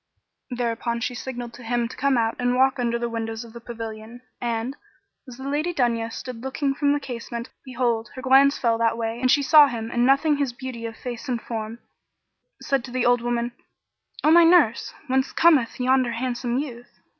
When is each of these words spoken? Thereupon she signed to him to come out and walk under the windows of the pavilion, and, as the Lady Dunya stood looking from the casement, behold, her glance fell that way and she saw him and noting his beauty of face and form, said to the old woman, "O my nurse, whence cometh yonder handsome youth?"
Thereupon 0.49 0.99
she 0.99 1.13
signed 1.13 1.53
to 1.53 1.61
him 1.61 1.87
to 1.87 1.95
come 1.95 2.17
out 2.17 2.35
and 2.39 2.55
walk 2.55 2.79
under 2.79 2.97
the 2.97 3.07
windows 3.07 3.43
of 3.43 3.53
the 3.53 3.61
pavilion, 3.61 4.21
and, 4.41 4.75
as 5.27 5.37
the 5.37 5.47
Lady 5.47 5.75
Dunya 5.75 6.11
stood 6.11 6.41
looking 6.41 6.73
from 6.73 6.91
the 6.91 6.99
casement, 6.99 7.49
behold, 7.63 8.09
her 8.15 8.21
glance 8.23 8.57
fell 8.57 8.79
that 8.79 8.97
way 8.97 9.21
and 9.21 9.29
she 9.29 9.43
saw 9.43 9.67
him 9.67 9.91
and 9.91 10.03
noting 10.03 10.37
his 10.37 10.53
beauty 10.53 10.87
of 10.87 10.97
face 10.97 11.29
and 11.29 11.39
form, 11.39 11.77
said 12.61 12.83
to 12.85 12.89
the 12.89 13.05
old 13.05 13.21
woman, 13.21 13.51
"O 14.23 14.31
my 14.31 14.43
nurse, 14.43 14.91
whence 15.05 15.31
cometh 15.31 15.79
yonder 15.79 16.13
handsome 16.13 16.57
youth?" 16.57 16.89